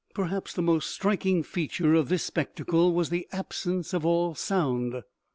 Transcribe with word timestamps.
Perhaps 0.15 0.53
the 0.53 0.63
most 0.63 0.89
striking 0.89 1.43
feature 1.43 1.93
of 1.93 2.09
this 2.09 2.23
spectacle 2.23 2.91
was 2.91 3.11
the 3.11 3.27
absence 3.31 3.93
of 3.93 4.03
all 4.03 4.33
sound. 4.33 5.03